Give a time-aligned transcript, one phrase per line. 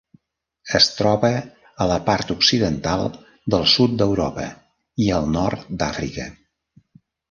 [0.79, 1.29] Es troba
[1.85, 3.07] a la part occidental
[3.57, 4.51] del sud d'Europa
[5.09, 6.31] i al nord d'Àfrica.